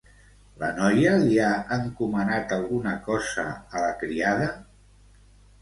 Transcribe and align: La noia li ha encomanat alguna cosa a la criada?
La 0.61 0.67
noia 0.77 1.11
li 1.23 1.35
ha 1.49 1.49
encomanat 1.75 2.55
alguna 2.57 2.97
cosa 3.11 3.47
a 3.51 3.85
la 3.87 3.93
criada? 4.03 4.49